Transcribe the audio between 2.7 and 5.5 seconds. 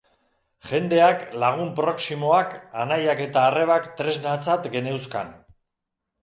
anaiak eta arrebak tresnatzat geneuzkan.